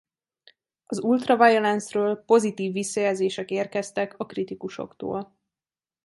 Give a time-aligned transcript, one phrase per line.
[0.85, 5.35] Az Ultraviolence-ről pozitív visszajelzések érkeztek a kritikusoktól.